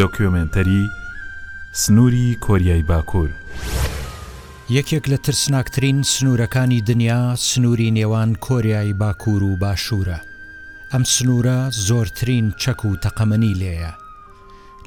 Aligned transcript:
دۆکومنتەری 0.00 0.84
سنووری 1.72 2.34
کۆریای 2.34 2.82
باکوور. 2.82 3.30
یەکێک 4.70 5.08
لە 5.12 5.18
ترسناکترین 5.24 6.02
سنوورەکانی 6.02 6.80
دنیا 6.80 7.34
سنووری 7.36 7.90
نێوان 7.90 8.36
کۆریایی 8.46 8.92
باکوور 8.92 9.42
و 9.42 9.56
باشوورە. 9.62 10.18
ئەم 10.92 11.04
سنوورە 11.14 11.58
زۆرترین 11.70 12.54
چەک 12.62 12.84
و 12.84 12.96
تەقەمەنی 13.04 13.54
لێیە. 13.60 13.92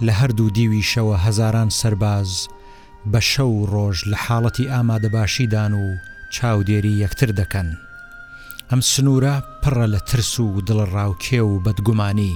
لە 0.06 0.14
هەردوو 0.20 0.50
دیوی 0.52 0.84
شەوە 0.84 1.18
هەزاران 1.26 1.70
سرباز 1.70 2.48
بە 3.12 3.20
شەو 3.32 3.54
ڕۆژ 3.74 3.98
لە 4.12 4.18
حاڵەتی 4.26 4.70
ئامادەباشیدان 4.70 5.74
و 5.74 5.96
چاودێری 6.34 7.00
یەکتر 7.04 7.30
دەکەن. 7.40 7.70
ئەم 8.72 8.82
سنوورە 8.92 9.44
پڕە 9.64 9.88
لە 9.94 10.00
ترس 10.10 10.40
و 10.40 10.62
دڵڕاوکێ 10.68 11.40
و 11.50 11.60
بەدگومانی 11.60 12.34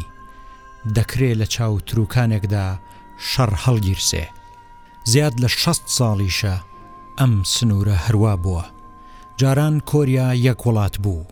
دەکرێت 0.95 1.37
لە 1.41 1.45
چاو 1.53 1.79
تروکانێکدا 1.87 2.67
شەڕ 3.29 3.51
هەڵگیرسێ 3.63 4.25
زیاد 5.11 5.33
لە 5.43 5.49
6 5.63 5.79
ساڵیشە 5.97 6.55
ئەم 7.19 7.33
سنوورە 7.53 7.95
هەروە 8.05 8.33
بووە 8.43 8.63
جاران 9.39 9.75
کۆریا 9.91 10.27
یەک 10.47 10.59
وڵات 10.67 10.95
بوو 11.03 11.23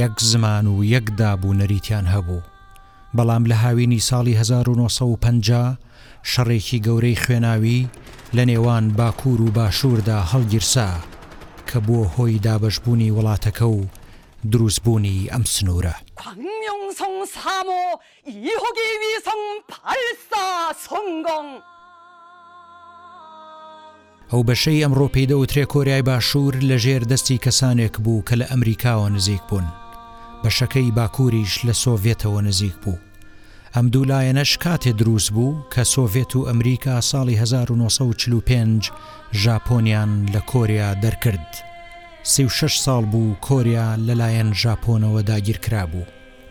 یەک 0.00 0.14
زمان 0.30 0.66
و 0.66 0.76
یەکدابوو 0.94 1.56
نەریتیان 1.60 2.06
هەبوو 2.14 2.46
بەڵام 3.16 3.42
لە 3.50 3.56
هاوینی 3.62 4.04
ساڵی 4.08 4.34
1950 4.38 5.78
شەڕێکی 6.30 6.82
گەورەی 6.86 7.20
خوێناوی 7.22 7.88
لە 8.36 8.42
نێوان 8.50 8.84
باکوور 8.98 9.40
و 9.42 9.50
باشووردا 9.56 10.18
هەڵگیرسا 10.32 10.88
کە 11.68 11.78
بۆ 11.86 11.98
هۆی 12.14 12.38
دابشبوونی 12.46 13.14
وڵاتەکە 13.16 13.66
و 13.76 13.80
دروستبوونی 14.52 15.28
ئەم 15.32 15.42
سنوورە 15.48 15.94
ئەو 24.32 24.42
بەشەی 24.48 24.82
ئەمڕۆ 24.84 25.06
پێیدە 25.14 25.36
وترێ 25.38 25.64
کۆریای 25.74 26.02
باشوور 26.08 26.54
لە 26.68 26.76
ژێر 26.84 27.02
دەستی 27.12 27.42
کەسانێک 27.44 27.94
بوو 28.04 28.24
کە 28.28 28.34
لە 28.40 28.46
ئەمریکاوە 28.52 29.08
نزیک 29.16 29.42
بوون 29.48 29.66
بەشەکەی 30.44 30.92
باکووریش 30.96 31.52
لە 31.66 31.72
سۆڤێتەوە 31.84 32.40
نزیک 32.48 32.76
بوو 32.84 33.02
ئەم 33.74 33.86
دوولایەنەش 33.94 34.52
کاتێ 34.64 34.92
دروست 35.00 35.30
بوو 35.32 35.60
کە 35.74 35.82
سۆڤێت 35.94 36.36
و 36.36 36.46
ئەمریکا 36.48 36.94
ساڵی 37.10 37.34
1945 37.36 38.90
ژاپۆنیان 39.42 40.26
لە 40.34 40.40
کۆریا 40.52 40.92
دەرکرد. 41.02 41.73
36 42.26 42.76
ساڵ 42.84 43.02
بوو 43.12 43.34
کۆریا 43.46 43.84
لەلایەن 44.06 44.50
ژاپۆنەوە 44.62 45.20
داگیر 45.30 45.58
کرابوو. 45.64 46.04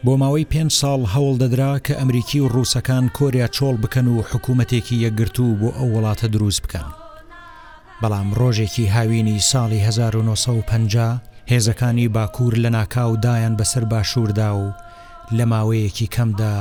بۆ 0.06 0.14
ماوەی 0.22 0.48
پێ 0.52 0.62
ساڵ 0.80 1.02
هەوڵ 1.14 1.36
دەدرا 1.44 1.72
کە 1.86 1.94
ئەمریکی 2.00 2.40
و 2.42 2.48
ڕووسەکان 2.54 3.06
کۆریا 3.18 3.48
چۆڵ 3.58 3.76
بکەن 3.84 4.08
و 4.08 4.24
حکوومەتێکی 4.32 4.96
یەکگرتو 5.06 5.48
بۆ 5.60 5.70
ئەو 5.78 5.88
وڵاتە 5.96 6.28
دروست 6.36 6.62
بکەن. 6.66 6.90
بەڵام 8.02 8.30
ڕۆژێکی 8.40 8.86
هاوینی 8.96 9.40
ساڵی 9.52 9.80
1950 9.80 11.22
هێزەکانی 11.52 12.08
باکوور 12.16 12.54
لە 12.56 12.70
ناکاودایان 12.78 13.58
بەسەر 13.58 13.84
باشووردا 13.92 14.50
و 14.62 14.72
لە 15.38 15.46
ماوەیەکی 15.52 16.12
کەمدا 16.16 16.56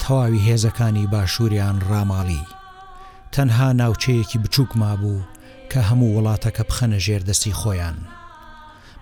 تەواوی 0.00 0.44
هێزەکانی 0.48 1.06
باشووریان 1.12 1.76
ڕاماڵی. 1.90 2.42
تەنها 3.34 3.68
ناوچەیەکی 3.80 4.38
بچووک 4.44 4.70
ما 4.76 4.96
بوو 5.00 5.20
کە 5.70 5.78
هەموو 5.88 6.10
وڵاتەکە 6.16 6.62
بخەنە 6.70 6.98
ژێردەستی 7.06 7.56
خۆیان. 7.62 7.98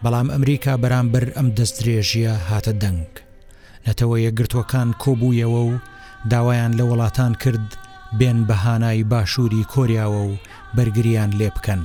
بەڵام 0.05 0.29
ئەمریکا 0.35 0.73
بەرامبەر 0.83 1.25
ئەم 1.37 1.49
دەست 1.59 1.75
درێژیە 1.81 2.35
هاتە 2.49 2.73
دەنگ 2.83 3.09
نەتەوە 3.87 4.17
یەگرتوەکان 4.27 4.89
کۆبوویەوە 5.03 5.63
و 5.71 5.73
داوایان 6.31 6.73
لە 6.79 6.85
وڵاتان 6.91 7.33
کرد 7.43 7.69
بێن 8.19 8.39
بەهانایی 8.49 9.09
باشووری 9.13 9.69
کۆریاوە 9.73 10.23
و 10.31 10.33
بەرگریان 10.77 11.31
لێ 11.41 11.49
بکەن 11.57 11.83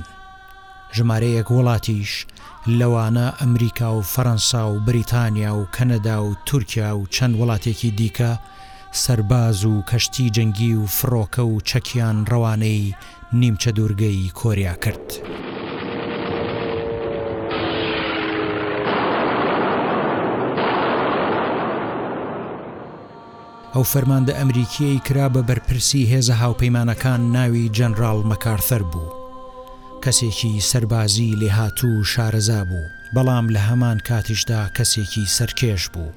ژمارەیەک 0.96 1.48
وڵاتیش 1.56 2.12
لەوانە 2.78 3.26
ئەمریکا 3.40 3.88
و 3.94 4.00
فەەنسا 4.14 4.62
و 4.72 4.80
بریتانیا 4.86 5.52
و 5.56 5.66
کەنەدا 5.76 6.16
و 6.24 6.34
تورکیا 6.48 6.90
و 6.98 7.06
چەند 7.14 7.34
وڵاتێکی 7.40 7.90
دیکە 7.98 8.30
سرباز 9.02 9.64
و 9.64 9.82
کەشتی 9.90 10.28
جەنگی 10.36 10.72
و 10.80 10.84
فڕۆکە 10.98 11.42
و 11.50 11.54
چەکیان 11.68 12.16
ڕەوانەی 12.30 12.94
نیمچە 13.40 13.68
دوورگەی 13.76 14.32
کۆریا 14.40 14.74
کرد. 14.84 15.08
ئەو 23.74 23.84
فەرماندە 23.92 24.32
ئەمریکیەی 24.40 24.98
کرا 25.06 25.28
بە 25.34 25.42
بەرپرسی 25.48 26.08
هێزە 26.12 26.34
هاوپەیمانەکان 26.42 27.20
ناوی 27.36 27.70
جەنرال 27.78 28.20
مەکارثەر 28.30 28.82
بوو 28.92 29.08
کەسێکی 30.04 30.54
سەربازی 30.70 31.36
لێهاتوو 31.40 32.04
شارەزا 32.12 32.60
بوو 32.70 32.86
بەڵام 33.14 33.46
لە 33.54 33.60
هەمان 33.68 33.98
کاتیشدا 34.08 34.60
کەسێکی 34.76 35.24
سەرکێش 35.36 35.82
بوو 35.92 36.10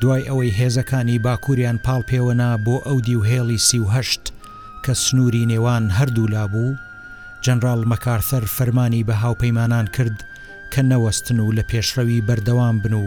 دوای 0.00 0.22
ئەوەی 0.28 0.56
هێزەکانی 0.60 1.18
باکووریان 1.26 1.78
پاڵپێوەنا 1.86 2.50
بۆ 2.64 2.76
ئەو 2.86 2.96
دیوهێڵی 3.06 3.58
سیهشت 3.68 4.24
کە 4.84 4.92
سنووری 5.04 5.44
نێوان 5.52 5.84
هەردوو 5.98 6.26
لا 6.34 6.44
بوو 6.52 6.72
جەنرال 7.44 7.82
مەکارثەر 7.92 8.44
فەرمانی 8.56 9.02
بە 9.08 9.14
هاوپەیمانان 9.22 9.86
کرد 9.96 10.18
کە 10.72 10.80
نەوەستن 10.90 11.38
و 11.40 11.52
لە 11.58 11.62
پێشڕەوی 11.70 12.24
بەردەوام 12.28 12.76
بن 12.84 12.94
و 13.02 13.06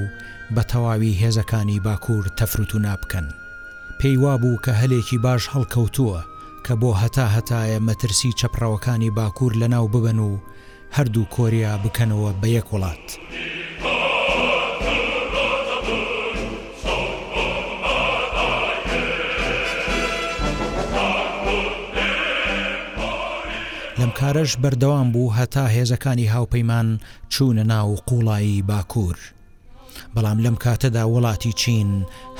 بە 0.55 0.63
تەواوی 0.71 1.19
هێزەکانی 1.21 1.79
باکوور 1.85 2.25
تەفروت 2.37 2.71
و 2.75 2.79
نابکەن 2.87 3.27
پێی 4.07 4.17
وابوو 4.25 4.61
کە 4.65 4.71
هەلێکی 4.81 5.17
باش 5.25 5.43
هەڵکەوتووە 5.53 6.19
کە 6.65 6.73
بۆ 6.81 6.91
هەتا 7.01 7.25
هەتایە 7.35 7.79
مەترسی 7.87 8.31
چەپڕەوەکانی 8.39 9.11
باکوور 9.17 9.53
لەناو 9.61 9.85
ببن 9.93 10.17
و 10.27 10.31
هەردوو 10.95 11.29
کۆریا 11.35 11.73
بکەنەوە 11.83 12.29
بە 12.41 12.47
یەک 12.57 12.67
وڵات. 12.73 13.05
لەم 23.99 24.11
کارەش 24.19 24.51
بەردەوام 24.63 25.07
بوو 25.13 25.33
هەتا 25.39 25.65
هێزەکانی 25.75 26.31
هاوپەیمان 26.33 26.87
چوونە 27.33 27.63
ناو 27.73 27.95
قوڵایی 28.09 28.61
باکوور. 28.69 29.17
بەڵام 30.15 30.37
لەم 30.45 30.55
کاتەدا 30.65 31.03
وڵاتی 31.13 31.51
چین 31.63 31.89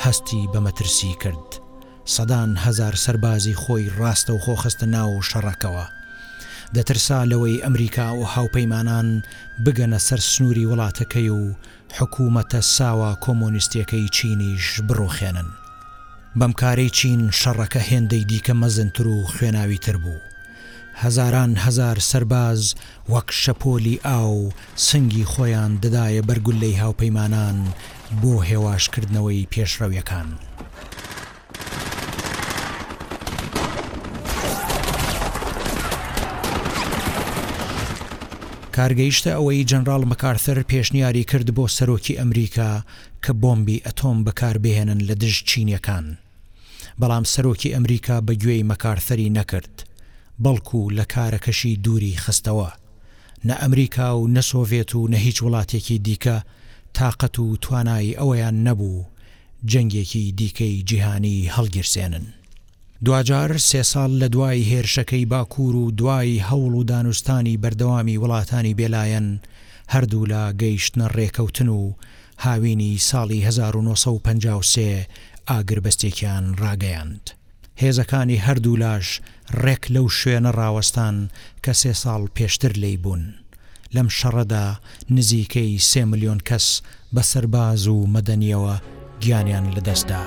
هەستی 0.04 0.50
بەمەترسی 0.54 1.12
کرد 1.24 1.48
سەدان 2.16 2.52
هزار 2.66 2.96
سەربازی 3.06 3.56
خۆی 3.62 3.86
ڕاستە 4.00 4.32
و 4.36 4.40
خۆخستە 4.46 4.86
ناو 4.96 5.12
شەڕەکەوە 5.30 5.86
دەترسا 6.76 7.20
لەوەی 7.32 7.62
ئەمریکا 7.66 8.08
و 8.20 8.24
هاوپەیمانان 8.34 9.08
بگەنە 9.66 10.00
سەر 10.08 10.20
سنووری 10.32 10.70
وڵاتەکەی 10.72 11.30
و 11.40 11.42
حکوومەتە 11.98 12.62
ساوا 12.78 13.12
کۆمۆنیستیەکەی 13.26 14.12
چینیش 14.16 14.66
بڕۆخێنن 14.88 15.50
بەمکارەی 16.40 16.90
چین 16.98 17.22
شەڕەکە 17.40 17.82
هێندەی 17.90 18.24
دیکە 18.32 18.54
مەزنتر 18.62 19.08
و 19.08 19.24
خوێناوی 19.34 19.78
تر 19.86 19.98
بوو 20.04 20.20
هەزاران 21.02 21.58
هزار 21.58 22.00
سرباز 22.00 22.76
وەک 23.10 23.30
شەپۆلی 23.44 24.00
ئاو 24.08 24.50
سنگی 24.76 25.26
خۆیان 25.32 25.72
دەدایە 25.84 26.24
بەرگولەی 26.30 26.80
هاوپەیمانان 26.82 27.58
بۆ 28.22 28.34
هێواشکردنەوەی 28.50 29.50
پێشڕەویەکان. 29.54 30.30
کارگەیشتە 38.76 39.32
ئەوەی 39.38 39.64
جەنرال 39.72 40.04
مەکارتر 40.12 40.58
پێشنیاری 40.72 41.24
کرد 41.32 41.48
بۆ 41.58 41.66
سەرۆکی 41.78 42.18
ئەمریکا 42.22 42.72
کە 43.26 43.32
بۆمبی 43.42 43.84
ئەتۆم 43.86 44.18
بەکاربهێنن 44.26 45.00
لە 45.08 45.14
دژ 45.22 45.36
چینیەکان. 45.50 46.06
بەڵام 47.02 47.24
سەرۆکی 47.34 47.74
ئەمریکا 47.76 48.18
بە 48.28 48.34
گوێی 48.42 48.64
مەکارتەری 48.72 49.30
نەکرد. 49.40 49.74
بەڵکو 50.44 50.80
لە 50.98 51.06
کارەکەشی 51.14 51.76
دووری 51.86 52.16
خستەوە 52.24 52.70
نە 53.48 53.56
ئەمریکا 53.62 54.08
و 54.20 54.28
نەسۆڤێت 54.36 54.90
و 54.96 55.08
نە 55.12 55.18
هیچ 55.26 55.38
وڵاتێکی 55.46 55.98
دیکە 56.08 56.38
تااقەت 56.98 57.36
و 57.40 57.58
توانایی 57.64 58.18
ئەوەیان 58.20 58.56
نەبوو 58.68 59.06
جەنگێکی 59.72 60.26
دیکەی 60.40 60.84
جیهانی 60.90 61.52
هەڵگیرسێنن 61.56 62.26
دوجار 63.06 63.58
سێ 63.70 63.82
ساڵ 63.92 64.12
لە 64.22 64.28
دوای 64.34 64.68
هێرشەکەی 64.72 65.26
باکوور 65.32 65.76
و 65.76 65.92
دوای 66.00 66.44
هەوڵ 66.50 66.72
و 66.76 66.84
دانوستانی 66.92 67.60
بەردەوامی 67.64 68.20
وڵاتانی 68.22 68.74
بێلایەن 68.80 69.28
هەردوو 69.94 70.30
لا 70.32 70.44
گەیشتنە 70.62 71.08
ڕێکەوتن 71.18 71.70
و 71.78 71.82
هاوینی 72.46 72.94
ساڵی 73.10 73.40
1953 73.50 75.08
ئاگربەستێکیان 75.50 76.46
ڕاگەیاند. 76.62 77.26
هێزەکانی 77.82 78.44
هەردوو 78.46 78.80
لاش 78.84 79.08
ڕێک 79.64 79.84
لەو 79.96 80.08
شوێنە 80.20 80.52
ڕاوەستان 80.60 81.18
کە 81.64 81.72
سێ 81.82 81.94
ساڵ 82.02 82.22
پێشتر 82.38 82.72
لی 82.84 82.98
بوون 83.04 83.24
لەم 83.96 84.08
شەڕەدا 84.18 84.66
نزیکەی 85.16 85.72
سێ 85.90 86.02
ملیۆن 86.12 86.40
کەس 86.50 86.68
بەسەرباز 87.16 87.84
و 87.96 88.08
مەدەنیەوە 88.16 88.76
گیانیان 89.24 89.66
لەدەستدا. 89.76 90.26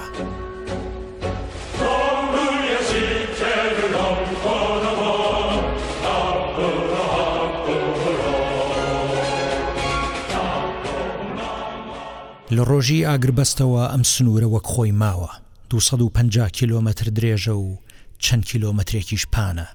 لە 12.56 12.62
ڕۆژی 12.70 13.06
ئاگربەستەوە 13.08 13.82
ئەم 13.92 14.02
سنوورە 14.12 14.48
وەک 14.54 14.66
خۆی 14.74 14.92
ماوە 15.02 15.30
250 15.68 16.50
کیلومتر 16.50 17.10
درێژە 17.16 17.48
و 17.54 17.76
چەند 18.24 18.44
کیلۆمەترێکیش 18.46 19.24
پانە 19.34 19.66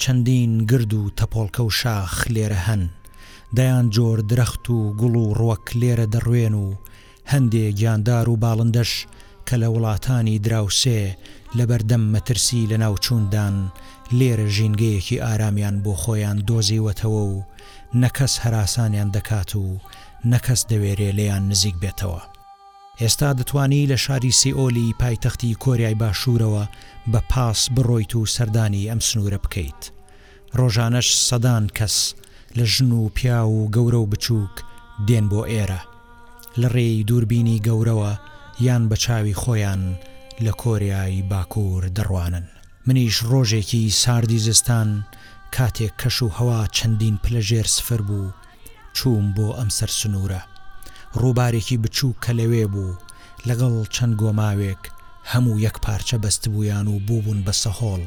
چەندین 0.00 0.64
گرد 0.70 0.94
و 0.94 1.10
تەپۆڵکە 1.18 1.60
و 1.60 1.70
شاخ 1.70 2.26
لێرە 2.26 2.58
هەن 2.68 2.90
دەیان 3.56 3.90
جۆر 3.96 4.18
درەخت 4.30 4.64
و 4.70 4.78
گوڵ 5.00 5.16
و 5.16 5.34
ڕوەک 5.38 5.66
لێرە 5.80 6.06
دەڕوێن 6.14 6.54
و 6.64 6.66
هەندێک 7.32 7.74
گیاندار 7.78 8.26
و 8.30 8.36
باڵندەش 8.42 8.92
کە 9.46 9.54
لە 9.62 9.68
وڵاتانی 9.74 10.38
دراوسێ 10.46 11.00
لە 11.58 11.64
بەردەم 11.70 12.00
مەترسی 12.14 12.66
لە 12.70 12.76
ناوچووندان 12.82 13.54
لێرە 14.18 14.46
ژینگەیەکی 14.56 15.22
ئارامیان 15.24 15.76
بۆ 15.84 15.92
خۆیان 16.02 16.38
دۆزیوەتەوە 16.48 17.22
و 17.32 17.44
نەکەس 18.02 18.34
هەراسانیان 18.42 19.08
دەکات 19.16 19.50
و 19.60 19.64
نەکەس 20.32 20.60
دەوێرێ 20.70 21.10
لێیان 21.18 21.44
نزیک 21.50 21.76
بێتەوە. 21.82 22.22
هێستا 23.02 23.30
دەتوانی 23.40 23.86
لە 23.92 23.96
شاری 24.04 24.32
سیئۆلی 24.40 24.94
پایتەختی 25.02 25.56
کۆریای 25.64 25.96
باشوورەوە 26.02 26.64
بە 27.12 27.20
پاس 27.30 27.68
بڕۆیت 27.76 28.12
و 28.14 28.26
سەردانی 28.34 28.88
ئەم 28.90 29.00
سنوورە 29.08 29.38
بکەیت 29.44 29.80
ڕۆژانەش 30.58 31.08
سەدان 31.28 31.64
کەس 31.78 31.96
لە 32.56 32.64
ژن 32.74 32.92
و 32.92 33.08
پیا 33.16 33.40
و 33.48 33.70
گەورە 33.74 33.98
و 34.02 34.06
بچووک 34.12 34.54
دێن 35.08 35.26
بۆ 35.30 35.40
ئێرە 35.50 35.80
لە 36.60 36.68
ڕێی 36.74 37.04
دووربینی 37.08 37.62
گەورەوە 37.66 38.12
یان 38.66 38.82
بە 38.90 38.96
چاوی 39.02 39.34
خۆیان 39.42 39.82
لە 40.44 40.52
کۆریایی 40.62 41.22
باکوور 41.30 41.82
دەڕوانن 41.96 42.46
منیش 42.86 43.16
ڕۆژێکی 43.30 43.90
ساردی 44.02 44.38
زستان 44.38 44.88
کاتێک 45.56 45.94
کەش 46.00 46.16
و 46.22 46.28
هەوا 46.36 46.60
چەندین 46.76 47.16
پلەژێر 47.24 47.66
سفر 47.76 48.00
بوو 48.08 48.30
چووم 48.96 49.26
بۆ 49.36 49.46
ئەم 49.58 49.70
سەر 49.78 49.90
سنوورە 50.00 50.42
ڕووبارێکی 51.16 51.76
بچوو 51.84 52.12
کە 52.24 52.32
لەوێ 52.38 52.64
بوو 52.72 52.94
لەگەڵ 53.48 53.72
چەند 53.94 54.14
گۆماوێک 54.20 54.80
هەموو 55.32 55.60
یەک 55.66 55.76
پارچە 55.84 56.16
بەست 56.24 56.48
بوویان 56.52 56.86
و 56.88 56.98
بووبوون 57.06 57.40
بە 57.46 57.52
سەهۆڵ 57.62 58.02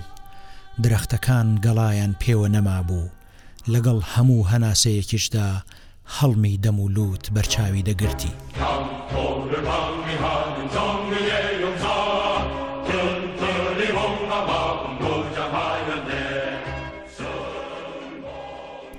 درەختەکان 0.84 1.48
گەڵایان 1.66 2.12
پێوە 2.22 2.48
نەما 2.56 2.80
بوو 2.88 3.08
لەگەڵ 3.74 4.00
هەموو 4.14 4.48
هەناسەیەکیشدا 4.52 5.48
هەڵمی 6.18 6.58
دەم 6.64 6.78
و 6.84 6.90
لووت 6.96 7.26
بەرچاوی 7.36 7.86
دەگرتی. 7.90 8.34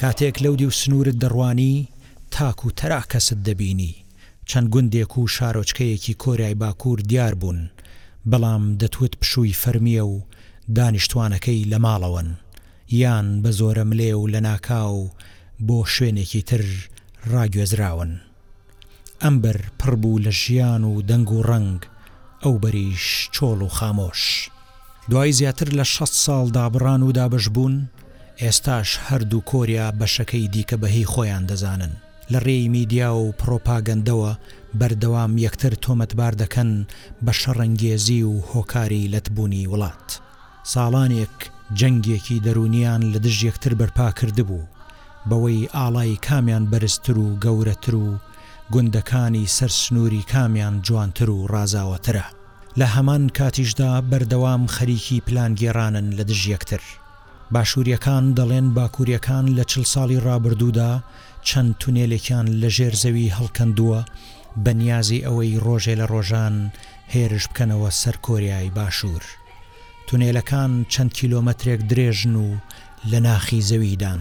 کاتێک 0.02 0.36
لەودی 0.44 0.66
و 0.68 0.76
سنوورت 0.80 1.16
دەڕوانی 1.24 1.88
تاک 2.42 2.64
و 2.66 2.70
تەرا 2.70 3.02
کەست 3.12 3.34
دەبینی 3.46 3.92
چەند 4.48 4.68
گوندێک 4.72 5.12
و 5.18 5.28
شارۆچکەیەکی 5.34 6.14
کۆریای 6.22 6.54
باکوور 6.62 6.98
دیار 7.10 7.34
بوون 7.34 7.70
بەڵام 8.30 8.62
دەتوت 8.80 9.14
پشووی 9.20 9.54
فەرمیە 9.62 10.02
و 10.12 10.14
دانیشتوانەکەی 10.76 11.68
لە 11.72 11.78
ماڵەوەن 11.84 12.28
یان 13.02 13.26
بە 13.42 13.50
زۆرە 13.58 13.84
ملێ 13.90 14.12
و 14.16 14.26
لە 14.34 14.40
ناکاو 14.48 15.10
بۆ 15.66 15.78
شوێنێکی 15.92 16.42
تر 16.48 16.64
ڕاگوێزراون 17.32 18.12
ئەمبەر 19.22 19.56
پڕبوو 19.80 20.18
لە 20.26 20.30
ژیان 20.40 20.82
و 20.90 20.92
دەنگ 21.08 21.30
و 21.36 21.42
ڕنگ 21.50 21.80
ئەو 22.44 22.54
بەریش 22.62 23.06
چۆڵ 23.34 23.60
و 23.66 23.68
خامۆش 23.76 24.50
دوای 25.10 25.32
زیاتر 25.38 25.68
لە 25.80 25.84
6 25.86 26.04
ساڵ 26.26 26.46
دابڕان 26.56 27.02
و 27.02 27.12
دابش 27.12 27.48
بوون 27.48 27.74
ئێستاش 28.42 28.88
هەردوو 29.08 29.44
کۆریا 29.50 29.86
بەشەکەی 29.98 30.48
دیکە 30.54 30.76
بەهی 30.82 31.06
خۆیان 31.12 31.46
دەزانن 31.50 31.94
لە 32.30 32.38
ڕێی 32.46 32.68
میدیا 32.76 33.10
و 33.14 33.32
پرۆپاگەندەوە 33.40 34.30
بەردەوام 34.80 35.32
یەکتر 35.44 35.72
تۆمەتبار 35.84 36.32
دەکەن 36.42 36.70
بە 37.24 37.32
شەڕەنگێزی 37.40 38.22
و 38.30 38.34
هۆکاری 38.52 39.10
لەتبوونی 39.12 39.68
وڵات. 39.72 40.08
ساڵانێک 40.72 41.36
جەنگێکی 41.78 42.42
دەرونیان 42.46 43.02
لە 43.12 43.18
دژ 43.26 43.36
یەکتر 43.48 43.72
بەرپا 43.80 44.08
کردبوو 44.18 44.68
بەوەی 45.28 45.70
ئاڵای 45.76 46.20
کامیان 46.26 46.64
بەرزتر 46.72 47.16
و 47.18 47.38
گەورەتر 47.44 47.94
و 48.04 48.06
گوندەکانی 48.72 49.46
سەر 49.56 49.72
سنووری 49.82 50.22
کامیان 50.32 50.74
جوانتر 50.86 51.28
و 51.30 51.46
ڕازاوەترە. 51.52 52.26
لە 52.80 52.86
هەمان 52.94 53.22
کاتیشدا 53.38 53.92
بەردەوام 54.10 54.62
خەریکی 54.74 55.18
پلانگێرانن 55.26 56.06
لە 56.18 56.22
دژ 56.30 56.42
یەکتر. 56.54 56.82
باشووریەکان 57.52 58.34
دەڵێن 58.34 58.66
باکووریەکان 58.76 59.46
لە 59.56 59.64
چل 59.70 59.84
ساڵی 59.92 60.18
ڕابردوودا 60.26 60.92
چەند 61.46 61.72
تونێلێکیان 61.80 62.46
لە 62.60 62.68
ژێر 62.76 62.94
زەوی 63.02 63.34
هەڵکەندووە 63.36 64.00
بەنیازی 64.64 65.24
ئەوەی 65.26 65.58
ڕۆژێ 65.66 65.94
لە 66.00 66.06
ڕۆژان 66.12 66.56
هێرش 67.14 67.44
بکەنەوە 67.50 67.90
سەر 68.00 68.16
کۆریای 68.26 68.70
باشوور. 68.76 69.22
تونێلەکان 70.08 70.72
چەند 70.92 71.10
کیلۆمەترێک 71.18 71.80
درێژن 71.90 72.34
و 72.46 72.48
لە 73.10 73.18
ناخی 73.26 73.60
زەویدان. 73.68 74.20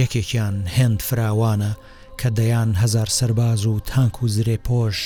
یەکێکیان 0.00 0.56
هێند 0.76 1.00
فراوانە 1.08 1.72
کە 2.20 2.28
دەیان 2.38 2.70
هزار 2.82 3.08
سەرباز 3.18 3.62
و 3.66 3.80
تانک 3.90 4.14
و 4.22 4.28
زرێ 4.36 4.56
پۆش 4.68 4.98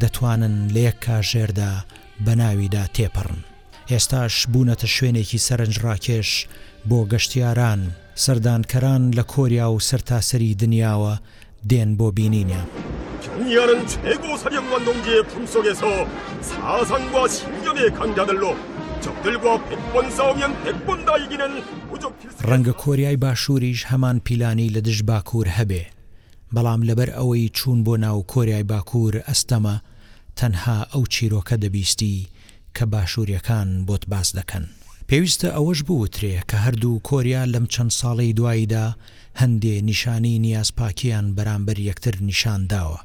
دەتوانن 0.00 0.56
لە 0.74 0.78
یەک 0.86 0.96
کاژێردا 1.04 1.72
بە 2.24 2.30
ناویدا 2.40 2.84
تێپڕن. 2.94 3.38
ئێستاش 3.90 4.34
بوونەتە 4.52 4.86
شوێنێکی 4.94 5.38
سەرنجڕاکێش 5.46 6.30
بۆ 6.88 6.98
گەشتیاران 7.12 7.80
سەردانکەران 8.24 9.02
لە 9.18 9.24
کۆریا 9.32 9.68
و 9.72 9.80
سەرتاسەری 9.88 10.54
دنیاوە 10.62 11.14
دێن 11.72 11.90
بۆ 11.98 12.08
بینینە. 12.16 12.60
경이하는 13.26 13.76
최고 13.92 14.26
사령관 14.42 14.74
동지의 14.88 15.18
품속에서 15.30 15.84
사상과 16.50 17.16
신념의 17.36 17.80
강자들로 18.00 18.46
적들과 19.04 19.44
백번 19.68 19.94
싸우면 20.16 20.42
백번 20.64 20.98
다 21.06 21.10
이기는 21.24 21.44
ڕەنگە 22.50 22.72
کۆریای 22.82 23.16
باشووریش 23.16 23.84
هەمان 23.90 24.16
پیلانی 24.26 24.68
لە 24.74 24.80
دژ 24.86 24.98
باکوور 25.10 25.48
هەبێ 25.58 25.82
بەڵام 26.54 26.80
لەبەر 26.88 27.10
ئەوەی 27.18 27.48
چوون 27.56 27.78
بۆ 27.86 27.94
ناو 28.04 28.24
کۆریای 28.32 28.62
باکوور 28.72 29.14
ئەستەمە 29.28 29.74
تەنها 30.38 30.76
ئەو 30.94 31.04
چیرۆکە 31.12 31.56
دەبیستی 31.62 32.26
کە 32.76 32.84
باشووریەکان 32.92 33.68
بۆت 33.88 34.04
باس 34.12 34.28
دەکەن 34.38 34.64
پێویستە 35.10 35.48
ئەوەش 35.56 35.80
بوترێ 35.88 36.34
کە 36.50 36.56
هەردوو 36.64 37.02
کۆریا 37.08 37.42
لەم 37.54 37.66
چەند 37.74 37.92
ساڵی 38.00 38.32
دواییدا 38.38 38.86
هەندێ 39.40 39.76
نیشانی 39.88 40.34
نیازپاکیان 40.44 41.26
بەرامبەر 41.36 41.78
یەکتر 41.88 42.14
نیشان 42.28 42.62
داوە 42.72 43.00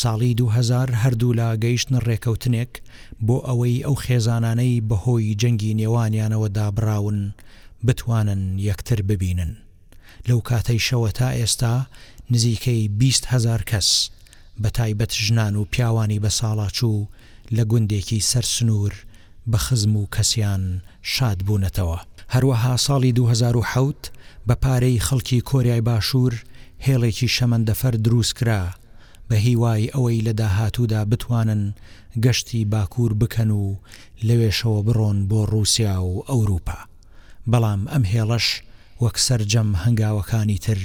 ساڵی 0.00 0.32
2000 0.34 0.88
هەردوو 1.02 1.36
لا 1.40 1.48
گەیشتن 1.64 1.94
ڕێکەوتنێک 2.08 2.72
بۆ 3.26 3.36
ئەوەی 3.48 3.76
ئەو 3.86 3.94
خێزانانەی 4.04 4.82
بەهۆی 4.88 5.36
جەنگی 5.40 5.76
نێوانیانەوە 5.80 6.48
دابراون 6.56 7.20
بتوانن 7.86 8.42
یەکتر 8.68 8.98
ببینن 9.08 9.52
لەو 10.28 10.40
کاتەی 10.48 10.80
شەوە 10.88 11.10
تا 11.18 11.28
ئێستا 11.40 11.74
نزیکەی 12.34 12.82
20 12.88 13.26
هزار 13.32 13.62
کەس 13.70 13.88
بە 14.62 14.68
تایبەت 14.78 15.12
ژنان 15.26 15.56
و 15.56 15.64
پیاوانی 15.72 16.20
بە 16.24 16.30
ساڵاچوو 16.40 17.08
لە 17.56 17.62
گوندێکی 17.70 18.20
سەر 18.30 18.46
سنوور 18.56 18.92
بە 19.50 19.56
خزم 19.58 19.96
و 19.96 20.06
کەسیان 20.14 20.62
شاد 21.02 21.38
بوونەتەوە 21.46 21.98
هەروەها 22.34 22.74
ساڵی 22.86 23.12
2010 23.12 23.92
بە 24.48 24.54
پارەی 24.62 25.00
خەڵکی 25.06 25.40
کۆریای 25.50 25.80
باشوور 25.80 26.32
هێڵێکی 26.86 27.28
شەمەندەفەر 27.36 27.94
دروستکرا 28.04 28.70
بە 29.30 29.34
هیوای 29.34 29.90
ئەوەی 29.94 30.22
لە 30.26 30.32
داهاتوودا 30.32 31.04
بتوانن 31.04 31.74
گەشتی 32.24 32.64
باکوور 32.72 33.12
بکەن 33.14 33.50
و 33.50 33.74
لەوێشەوە 34.26 34.80
بڕۆن 34.86 35.18
بۆ 35.30 35.40
رووسیا 35.52 36.00
و 36.02 36.24
ئەوروپا 36.28 36.78
بەڵام 37.50 37.82
ئەم 37.92 38.02
هێڵەش 38.12 38.46
وەک 39.02 39.16
سرجەم 39.26 39.70
هەنگاوەکانی 39.82 40.58
تر 40.64 40.78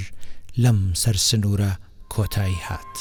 لەم 0.64 0.80
سەرسنوورە 1.02 1.72
کۆتایی 2.14 2.60
هات. 2.68 2.94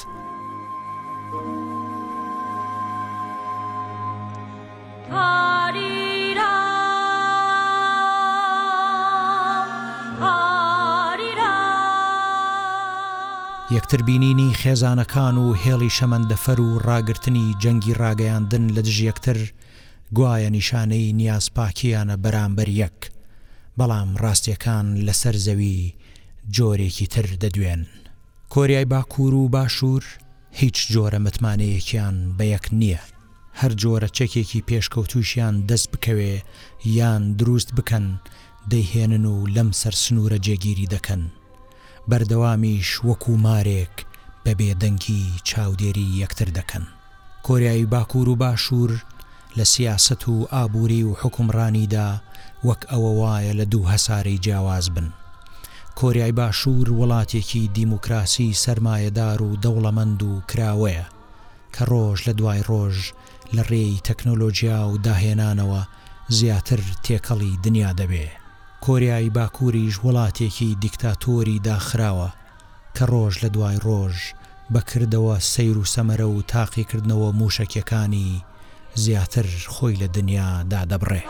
Ah 5.18 5.45
یەکتر 13.76 14.02
بینینی 14.08 14.54
خێزانەکان 14.60 15.36
و 15.44 15.46
هێڵی 15.64 15.90
شەمەندەفەر 15.96 16.58
و 16.60 16.68
ڕاگررتنی 16.88 17.46
جەنگی 17.62 17.94
ڕاگەیاندن 18.00 18.64
لە 18.76 18.80
دژ 18.86 18.98
یەکتر 19.10 19.38
گوایە 20.16 20.50
نیشانەی 20.56 21.12
نیازپاکیانە 21.18 22.16
بەرامبەر 22.24 22.68
یەک 22.82 22.98
بەڵام 23.78 24.10
ڕاستیەکان 24.22 24.86
لەسەر 25.06 25.36
زەوی 25.46 25.94
جۆرێکی 26.56 27.06
تر 27.12 27.26
دەدوێن 27.42 27.82
کۆریای 28.54 28.84
باکوور 28.92 29.34
و 29.34 29.48
باشوور 29.54 30.04
هیچ 30.60 30.76
جۆرە 30.92 31.18
متمانەیەکیان 31.24 32.16
بە 32.38 32.44
یەک 32.54 32.66
نییە 32.80 33.00
هەر 33.60 33.72
جۆرە 33.82 34.08
چەکێکی 34.18 34.64
پێشکەوتوشیان 34.68 35.54
دەست 35.68 35.88
بکەوێ 35.92 36.34
یان 36.98 37.22
دروست 37.40 37.70
بکەن 37.78 38.06
دەیهێنن 38.70 39.24
و 39.32 39.36
لەم 39.54 39.70
سەر 39.80 39.94
سنوورە 40.04 40.38
جێگیری 40.46 40.90
دەکەن 40.94 41.22
بەردەوامیش 42.10 42.88
وەکو 43.08 43.32
مارێک 43.46 43.94
بەبێ 44.44 44.70
دەنگی 44.82 45.24
چاودێری 45.48 46.08
یەکتر 46.22 46.48
دەکەن 46.58 46.84
کۆریایی 47.46 47.90
باکوور 47.92 48.28
و 48.30 48.36
باشوور 48.42 48.92
لە 49.58 49.64
سیاست 49.74 50.22
و 50.28 50.48
ئابووری 50.54 51.02
و 51.08 51.16
حکمڕانیدا 51.20 52.08
وەک 52.68 52.80
ئەوە 52.90 53.10
وایە 53.20 53.52
لە 53.60 53.64
دوو 53.72 53.90
هەساری 53.92 54.38
جیاواز 54.44 54.86
بن 54.96 55.08
کۆریای 56.00 56.32
باشوور 56.40 56.86
وڵاتێکی 57.00 57.62
دیموکراسی 57.78 58.48
سرمایهدار 58.64 59.38
و 59.42 59.48
دەوڵەمەند 59.64 60.20
و 60.28 60.32
کراوەیە 60.50 61.06
کە 61.74 61.82
ڕۆژ 61.90 62.18
لە 62.28 62.32
دوای 62.38 62.60
ڕۆژ 62.70 62.96
لە 63.56 63.62
ڕێی 63.70 64.02
تەکنۆلۆژیا 64.08 64.78
و 64.90 65.00
داهێنانەوە 65.06 65.82
زیاتر 66.38 66.80
تێکەڵی 67.04 67.52
دنیا 67.64 67.92
دەبێت 68.00 68.34
کۆریایی 68.86 69.30
باکووریش 69.38 69.94
وڵاتێکی 70.06 70.76
دیکتاتۆری 70.84 71.60
داخراوە 71.68 72.28
کە 72.96 73.02
ڕۆژ 73.12 73.34
لە 73.44 73.48
دوای 73.56 73.76
ڕۆژ 73.86 74.16
بەکردەوە 74.74 75.34
سیر 75.52 75.76
و 75.78 75.84
سەمەرە 75.94 76.26
و 76.34 76.42
تاقیکردنەوە 76.52 77.28
موشکیەکانی 77.40 78.44
زیاتر 79.02 79.46
خۆی 79.74 79.98
لە 80.02 80.06
دنیا 80.16 80.50
دادەبڕێ. 80.72 81.22